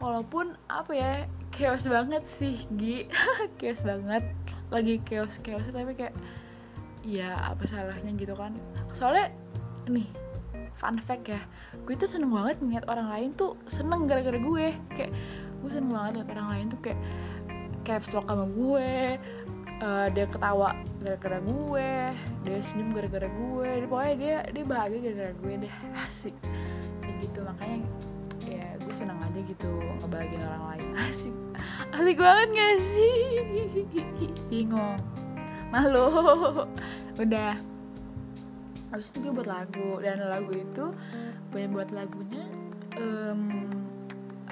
walaupun 0.00 0.56
apa 0.66 0.92
ya 0.96 1.12
chaos 1.52 1.84
banget 1.86 2.24
sih 2.24 2.64
Gi. 2.74 3.06
Chaos 3.60 3.84
banget. 3.84 4.24
Lagi 4.72 5.02
chaos 5.04 5.36
chaos 5.44 5.66
tapi 5.68 5.92
kayak 5.94 6.16
ya 7.04 7.36
apa 7.36 7.62
salahnya 7.68 8.16
gitu 8.16 8.32
kan. 8.32 8.56
Soalnya 8.96 9.30
nih 9.86 10.08
fun 10.80 10.96
fact 11.04 11.28
ya. 11.28 11.40
Gue 11.84 11.94
tuh 11.94 12.08
seneng 12.08 12.32
banget 12.32 12.58
ngeliat 12.64 12.88
orang 12.88 13.12
lain 13.12 13.28
tuh 13.36 13.60
seneng 13.68 14.08
gara-gara 14.08 14.40
gue. 14.40 14.66
Kayak 14.96 15.12
gue 15.60 15.70
seneng 15.70 15.92
banget 15.92 16.10
ngeliat 16.16 16.30
orang 16.40 16.48
lain 16.56 16.66
tuh 16.72 16.80
kayak 16.80 17.00
caps 17.84 18.12
lock 18.16 18.28
sama 18.28 18.44
gue 18.44 19.16
uh, 19.80 20.06
dia 20.12 20.28
ketawa 20.28 20.76
gara-gara 21.00 21.40
gue 21.40 21.90
dia 22.48 22.58
senyum 22.64 22.96
gara-gara 22.96 23.28
gue. 23.28 23.70
Pokoknya 23.84 24.14
dia 24.16 24.36
dia 24.48 24.64
bahagia 24.64 24.98
gara-gara 25.02 25.32
gue 25.36 25.52
deh. 25.68 25.74
Asik. 26.08 26.36
Kayak 27.04 27.16
gitu 27.26 27.38
makanya 27.44 27.84
senang 29.00 29.16
aja 29.24 29.40
gitu 29.40 29.70
ngebahagiain 30.04 30.44
orang 30.44 30.64
lain. 30.76 30.88
Asik. 31.08 31.34
Asik 31.96 32.18
banget 32.20 32.48
gak 32.52 32.76
sih? 32.84 33.16
Bingung. 34.52 35.00
Malu. 35.72 36.08
Udah. 37.22 37.56
Habis 38.92 39.08
itu 39.14 39.24
gue 39.24 39.32
buat 39.32 39.48
lagu 39.48 40.02
dan 40.04 40.20
lagu 40.20 40.52
itu 40.52 40.84
gue 41.54 41.64
buat 41.70 41.88
lagunya 41.94 42.44
um, 43.00 43.70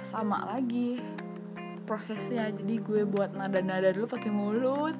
sama 0.00 0.48
lagi 0.48 1.02
prosesnya. 1.84 2.48
Jadi 2.48 2.80
gue 2.80 3.04
buat 3.04 3.36
nada-nada 3.36 3.92
dulu 3.92 4.08
pakai 4.08 4.32
mulut 4.32 4.96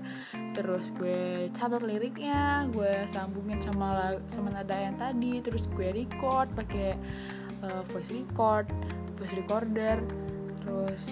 terus 0.52 0.90
gue 0.99 1.47
catat 1.55 1.87
liriknya 1.87 2.67
gue 2.75 3.07
sambungin 3.07 3.62
sama 3.62 4.19
sama 4.26 4.50
nada 4.50 4.75
yang 4.75 4.99
tadi 4.99 5.38
terus 5.38 5.71
gue 5.71 5.95
record 5.95 6.50
pakai 6.59 6.99
uh, 7.62 7.83
voice 7.95 8.11
record 8.11 8.67
voice 9.18 9.34
recorder 9.34 9.98
terus 10.62 11.10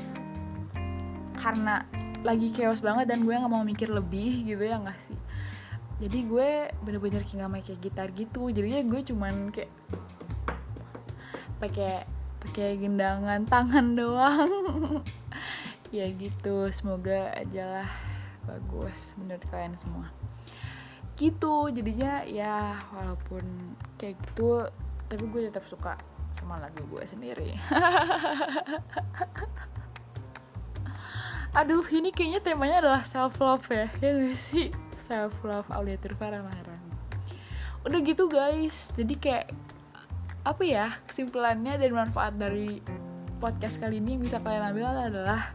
karena 1.36 1.82
lagi 2.26 2.50
chaos 2.50 2.82
banget 2.82 3.06
dan 3.06 3.22
gue 3.22 3.34
nggak 3.34 3.52
mau 3.52 3.62
mikir 3.62 3.86
lebih 3.90 4.46
gitu 4.46 4.62
ya 4.66 4.82
nggak 4.82 4.98
sih? 4.98 5.18
Jadi 6.02 6.18
gue 6.28 6.68
bener-bener 6.82 7.22
kayak 7.22 7.46
nggak 7.46 7.64
kayak 7.66 7.80
gitar 7.80 8.08
gitu. 8.12 8.50
Jadinya 8.50 8.82
gue 8.82 9.00
cuman 9.06 9.34
kayak 9.54 9.72
pakai 11.62 12.04
pakai 12.42 12.68
gendangan 12.82 13.46
tangan 13.46 13.86
doang. 13.94 14.50
Ya 15.94 16.10
gitu 16.10 16.66
semoga 16.74 17.30
aja 17.30 17.62
lah 17.78 17.90
bagus 18.42 19.14
menurut 19.14 19.46
kalian 19.46 19.78
semua. 19.78 20.10
Gitu 21.14 21.70
jadinya 21.70 22.26
ya 22.26 22.82
walaupun 22.90 23.46
kayak 23.94 24.18
gitu 24.18 24.66
tapi 25.06 25.24
gue 25.30 25.46
tetap 25.46 25.62
suka 25.62 25.94
sama 26.36 26.60
lagu 26.60 26.84
gue 26.84 27.00
sendiri. 27.08 27.56
Aduh 31.56 31.88
ini 31.88 32.12
kayaknya 32.12 32.44
temanya 32.44 32.84
adalah 32.84 33.02
self 33.08 33.40
love 33.40 33.64
ya 33.72 33.88
ya 34.04 34.12
sih? 34.36 34.68
Self 35.00 35.40
love 35.40 35.72
Aulia 35.72 35.96
Turfara 35.96 36.44
udah 37.86 38.00
gitu 38.02 38.26
guys. 38.26 38.90
Jadi 38.98 39.14
kayak 39.16 39.54
apa 40.42 40.62
ya 40.66 40.86
kesimpulannya 41.06 41.78
dan 41.78 41.90
manfaat 41.94 42.34
dari 42.34 42.82
podcast 43.38 43.78
kali 43.78 44.02
ini 44.02 44.18
bisa 44.18 44.42
kalian 44.42 44.74
ambil 44.74 44.90
adalah 44.90 45.54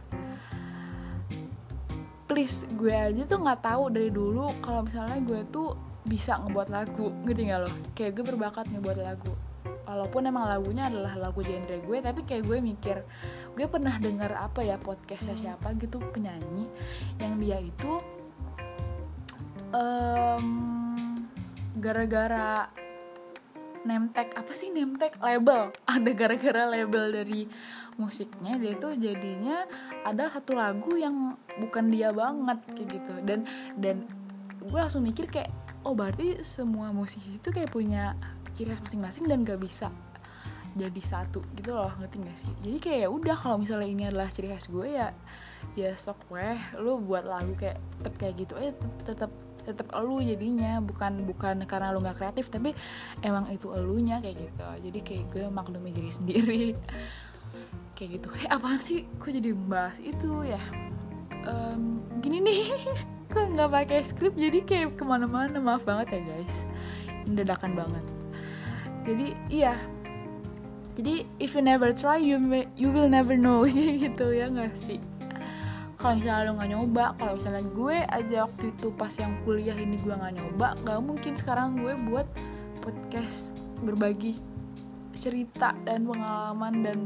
please 2.28 2.64
gue 2.76 2.92
aja 2.92 3.28
tuh 3.28 3.40
nggak 3.40 3.60
tahu 3.60 3.92
dari 3.92 4.08
dulu 4.08 4.48
kalau 4.64 4.84
misalnya 4.88 5.20
gue 5.20 5.44
tuh 5.52 5.76
bisa 6.08 6.40
ngebuat 6.40 6.68
lagu. 6.72 7.12
Ngerti 7.22 7.42
gak 7.52 7.60
loh 7.68 7.74
kayak 7.94 8.10
gue 8.18 8.24
berbakat 8.26 8.66
ngebuat 8.72 8.98
lagu 8.98 9.32
walaupun 9.92 10.24
emang 10.24 10.48
lagunya 10.48 10.88
adalah 10.88 11.20
lagu 11.20 11.44
genre 11.44 11.76
gue 11.76 11.98
tapi 12.00 12.20
kayak 12.24 12.48
gue 12.48 12.58
mikir 12.64 12.96
gue 13.52 13.66
pernah 13.68 14.00
dengar 14.00 14.32
apa 14.40 14.64
ya 14.64 14.80
podcastnya 14.80 15.36
siapa 15.36 15.76
gitu 15.76 16.00
penyanyi 16.16 16.64
yang 17.20 17.36
dia 17.36 17.60
itu 17.60 18.00
um, 19.76 20.46
gara-gara 21.76 22.72
nemtek 23.82 24.38
apa 24.38 24.52
sih 24.54 24.70
nemtek? 24.70 25.18
Label. 25.18 25.74
Ada 25.90 26.10
gara-gara 26.14 26.62
label 26.70 27.10
dari 27.10 27.50
musiknya 27.98 28.56
dia 28.56 28.72
tuh 28.78 28.96
jadinya 28.96 29.68
ada 30.00 30.32
satu 30.32 30.56
lagu 30.56 30.96
yang 30.96 31.36
bukan 31.60 31.92
dia 31.92 32.08
banget 32.08 32.58
kayak 32.72 32.88
gitu. 32.88 33.14
Dan 33.26 33.44
dan 33.76 34.06
gue 34.62 34.78
langsung 34.78 35.04
mikir 35.04 35.28
kayak 35.28 35.52
oh 35.82 35.92
berarti 35.92 36.40
semua 36.46 36.94
musisi 36.94 37.36
itu 37.36 37.50
kayak 37.50 37.74
punya 37.74 38.14
ciri 38.52 38.72
khas 38.72 38.80
masing-masing 38.84 39.24
dan 39.28 39.44
gak 39.44 39.60
bisa 39.60 39.88
jadi 40.72 41.02
satu 41.04 41.44
gitu 41.52 41.76
loh 41.76 41.92
ngerti 42.00 42.16
gak 42.24 42.38
sih? 42.38 42.52
Jadi 42.64 42.78
kayak 42.80 42.98
ya 43.04 43.08
udah 43.12 43.36
kalau 43.36 43.56
misalnya 43.60 43.88
ini 43.88 44.02
adalah 44.08 44.28
ciri 44.32 44.48
khas 44.52 44.72
gue 44.72 44.88
ya 44.88 45.12
ya 45.78 45.94
sok 45.94 46.32
weh 46.32 46.58
lu 46.80 46.98
buat 47.00 47.24
lagu 47.28 47.52
kayak 47.56 47.78
tetep 48.00 48.14
kayak 48.18 48.34
gitu 48.40 48.54
aja 48.56 48.72
tetep 49.04 49.30
tetep 49.62 49.86
elu 49.92 50.24
jadinya. 50.24 50.80
Bukan 50.80 51.28
bukan 51.28 51.64
karena 51.68 51.92
lu 51.92 52.00
nggak 52.00 52.18
kreatif 52.18 52.48
tapi 52.48 52.72
emang 53.20 53.48
itu 53.52 53.68
elunya 53.76 54.18
kayak 54.24 54.48
gitu. 54.48 54.64
Jadi 54.88 54.98
kayak 55.04 55.24
gue 55.32 55.44
maklumi 55.52 55.90
diri 55.92 56.12
sendiri. 56.12 56.64
Kayak 57.92 58.18
gitu. 58.18 58.28
Eh 58.40 58.48
apaan 58.48 58.80
sih? 58.80 59.04
Kok 59.20 59.28
jadi 59.28 59.52
bahas 59.52 60.00
itu 60.00 60.48
ya? 60.48 60.58
Um, 61.44 62.00
gini 62.24 62.40
nih. 62.40 62.72
Kok 63.32 63.52
nggak 63.52 63.68
pakai 63.68 64.00
skrip? 64.00 64.32
Jadi 64.32 64.64
kayak 64.64 64.96
ke 64.96 65.04
mana-mana. 65.04 65.60
Maaf 65.60 65.84
banget 65.84 66.16
ya 66.16 66.20
guys. 66.24 66.64
Dadakan 67.28 67.76
banget 67.76 68.21
jadi 69.02 69.26
iya. 69.50 69.74
Jadi 70.92 71.24
if 71.40 71.56
you 71.56 71.64
never 71.64 71.88
try 71.96 72.20
you 72.20 72.36
you 72.76 72.92
will 72.92 73.08
never 73.08 73.32
know 73.32 73.64
gitu 74.04 74.30
ya 74.30 74.52
nggak 74.52 74.76
sih? 74.76 75.00
Kalau 75.96 76.18
misalnya 76.18 76.50
lo 76.50 76.52
nggak 76.58 76.70
nyoba 76.74 77.04
kalau 77.14 77.32
misalnya 77.38 77.64
gue 77.70 77.96
aja 78.10 78.36
waktu 78.44 78.64
itu 78.74 78.86
pas 78.98 79.14
yang 79.14 79.32
kuliah 79.46 79.78
ini 79.78 79.96
gue 80.02 80.10
nggak 80.10 80.34
nyoba 80.34 80.68
nggak 80.82 81.00
mungkin 81.00 81.32
sekarang 81.38 81.78
gue 81.78 81.94
buat 82.10 82.26
podcast 82.82 83.54
berbagi 83.86 84.34
cerita 85.14 85.78
dan 85.86 86.02
pengalaman 86.02 86.74
dan 86.82 86.98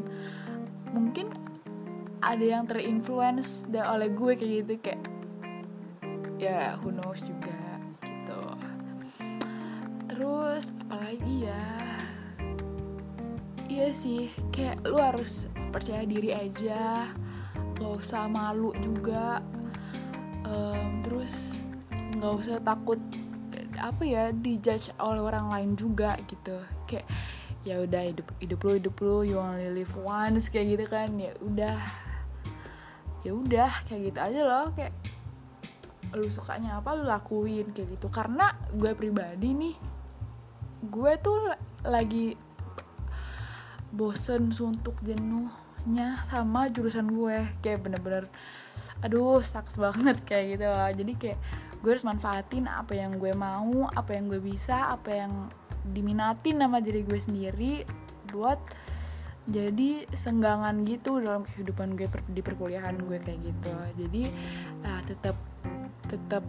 mungkin 0.97 1.29
ada 2.25 2.40
yang 2.40 2.64
terinfluence 2.64 3.68
oleh 3.68 4.09
gue 4.09 4.33
kayak 4.33 4.53
gitu 4.64 4.73
kayak 4.81 5.03
ya 6.40 6.81
who 6.81 6.88
knows 6.88 7.21
juga 7.23 7.61
gitu. 8.01 8.40
Terus 10.09 10.73
apalagi 10.81 11.44
ya 11.44 11.86
iya 13.77 13.93
sih 13.93 14.33
kayak 14.57 14.89
lu 14.89 14.97
harus 14.97 15.53
percaya 15.69 16.09
diri 16.09 16.33
aja 16.33 17.12
gak 17.77 17.93
usah 18.01 18.25
malu 18.25 18.73
juga. 18.81 19.45
Um, 20.49 21.05
terus 21.05 21.61
nggak 22.17 22.33
usah 22.41 22.57
takut 22.65 22.97
apa 23.77 24.03
ya 24.09 24.33
dijudge 24.33 24.97
oleh 24.97 25.21
orang 25.21 25.53
lain 25.53 25.71
juga 25.77 26.17
gitu. 26.25 26.57
Kayak 26.89 27.05
ya 27.69 27.85
udah 27.85 28.03
hidup 28.09 28.27
hidup 28.41 28.61
lu 28.65 28.73
hidup 28.81 28.97
lu 29.05 29.17
you 29.29 29.37
only 29.37 29.69
live 29.69 29.93
once 30.01 30.49
kayak 30.49 30.81
gitu 30.81 30.85
kan. 30.89 31.12
Ya 31.21 31.37
udah 31.45 31.77
ya 33.29 33.33
udah 33.37 33.73
kayak 33.85 34.01
gitu 34.09 34.19
aja 34.25 34.41
loh. 34.41 34.67
Kayak 34.73 34.97
lu 36.17 36.33
sukanya 36.33 36.81
apa 36.81 36.97
lu 36.97 37.05
lakuin 37.05 37.77
kayak 37.77 37.93
gitu. 37.93 38.09
Karena 38.09 38.57
gue 38.73 38.97
pribadi 38.97 39.53
nih 39.53 39.77
gue 40.81 41.12
tuh 41.21 41.53
lagi 41.85 42.46
bosen 43.97 44.53
suntuk 44.53 44.95
jenuhnya 45.01 46.21
sama 46.29 46.69
jurusan 46.69 47.09
gue. 47.11 47.49
Kayak 47.65 47.89
bener-bener 47.89 48.25
aduh 49.01 49.41
saks 49.41 49.81
banget 49.81 50.21
kayak 50.29 50.61
gitu 50.61 50.67
loh. 50.69 50.91
Jadi 50.93 51.13
kayak 51.17 51.39
gue 51.81 51.91
harus 51.91 52.07
manfaatin 52.07 52.69
apa 52.69 52.93
yang 52.93 53.17
gue 53.17 53.33
mau 53.33 53.89
apa 53.97 54.17
yang 54.17 54.29
gue 54.29 54.41
bisa 54.41 54.93
apa 54.93 55.11
yang 55.13 55.33
diminatin 55.97 56.59
sama 56.59 56.83
diri 56.83 57.07
gue 57.07 57.21
sendiri 57.21 57.75
buat 58.33 58.59
jadi 59.47 60.11
senggangan 60.11 60.83
gitu 60.83 61.23
dalam 61.23 61.47
kehidupan 61.47 61.95
gue 61.95 62.11
di 62.35 62.43
perkuliahan 62.43 62.99
gue 62.99 63.19
kayak 63.23 63.41
gitu. 63.47 63.73
Jadi 64.05 64.23
uh, 64.83 65.01
tetap 65.07 65.39
tetap 66.11 66.43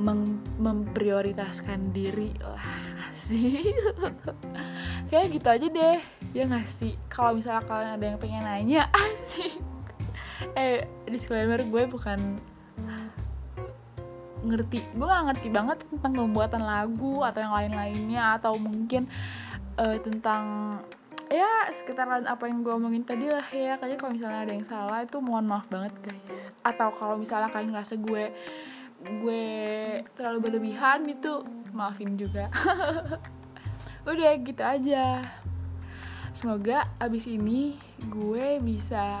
mem 0.00 0.40
memprioritaskan 0.56 1.92
diri 1.92 2.32
lah 2.40 2.64
sih 3.26 3.74
kayak 5.10 5.26
gitu 5.34 5.48
aja 5.50 5.66
deh. 5.66 5.98
Ya 6.30 6.46
nggak 6.46 6.66
sih? 6.70 6.94
Kalau 7.10 7.34
misalnya 7.34 7.66
kalian 7.66 7.92
ada 7.98 8.04
yang 8.06 8.18
pengen 8.22 8.42
nanya 8.46 8.86
asik 9.02 9.58
eh 10.56 10.88
disclaimer 11.04 11.60
gue 11.60 11.82
bukan 11.90 12.40
ngerti. 14.40 14.80
Gue 14.96 15.04
gak 15.04 15.24
ngerti 15.28 15.48
banget 15.52 15.84
tentang 15.84 16.16
pembuatan 16.16 16.64
lagu 16.64 17.20
atau 17.20 17.40
yang 17.44 17.52
lain-lainnya 17.52 18.40
atau 18.40 18.56
mungkin 18.56 19.04
uh, 19.76 20.00
tentang 20.00 20.44
ya 21.28 21.68
sekitaran 21.70 22.24
apa 22.24 22.48
yang 22.48 22.64
gue 22.64 22.72
omongin 22.72 23.04
tadi 23.04 23.28
lah 23.28 23.44
ya. 23.52 23.76
Kayaknya 23.76 23.98
kalau 24.00 24.12
misalnya 24.16 24.40
ada 24.48 24.52
yang 24.56 24.64
salah 24.64 25.04
itu 25.04 25.20
mohon 25.20 25.44
maaf 25.44 25.68
banget 25.68 25.92
guys. 26.00 26.56
Atau 26.64 26.88
kalau 26.96 27.20
misalnya 27.20 27.52
kalian 27.52 27.76
ngerasa 27.76 28.00
gue 28.00 28.32
gue 29.00 29.44
terlalu 30.12 30.38
berlebihan 30.44 31.08
itu 31.08 31.40
maafin 31.72 32.20
juga 32.20 32.52
udah 34.06 34.30
gitu 34.40 34.62
aja. 34.62 35.24
Semoga 36.30 36.86
abis 37.02 37.26
ini 37.26 37.74
gue 38.06 38.62
bisa 38.62 39.20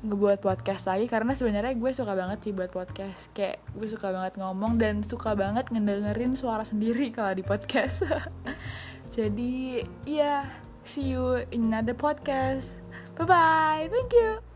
ngebuat 0.00 0.40
podcast 0.40 0.88
lagi 0.88 1.04
karena 1.04 1.36
sebenarnya 1.36 1.76
gue 1.76 1.92
suka 1.92 2.16
banget 2.16 2.38
sih 2.40 2.52
buat 2.56 2.72
podcast. 2.72 3.30
Kayak 3.36 3.60
gue 3.76 3.88
suka 3.88 4.08
banget 4.08 4.40
ngomong 4.40 4.80
dan 4.80 5.04
suka 5.04 5.36
banget 5.36 5.68
ngedengerin 5.68 6.34
suara 6.34 6.64
sendiri 6.64 7.12
kalau 7.12 7.36
di 7.36 7.44
podcast. 7.44 8.08
Jadi 9.16 9.84
ya 10.08 10.16
yeah, 10.16 10.42
see 10.82 11.12
you 11.12 11.44
in 11.52 11.68
another 11.68 11.94
podcast. 11.94 12.80
Bye 13.20 13.28
bye 13.28 13.84
thank 13.92 14.16
you 14.16 14.49